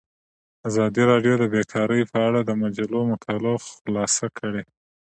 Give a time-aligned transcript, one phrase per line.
[0.67, 4.63] ازادي راډیو د بیکاري په اړه د مجلو مقالو خلاصه کړې.